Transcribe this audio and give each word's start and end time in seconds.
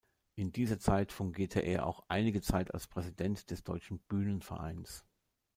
In 0.33 0.51
dieser 0.51 0.79
Zeit 0.79 1.11
fungierte 1.11 1.59
er 1.59 1.85
auch 1.85 2.03
einige 2.07 2.41
Zeit 2.41 2.73
als 2.73 2.87
Präsident 2.87 3.51
des 3.51 3.63
deutschen 3.63 3.99
Bühnenvereins. 4.07 5.05